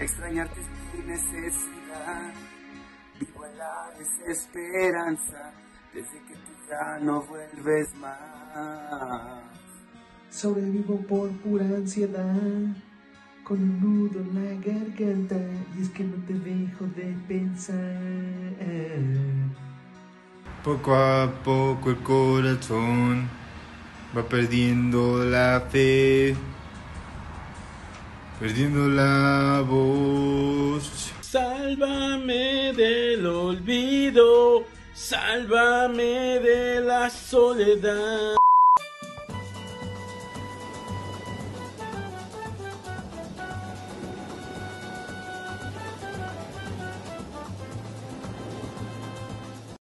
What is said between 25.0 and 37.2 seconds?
la fe, perdiendo la voz. Sálvame del olvido, sálvame de la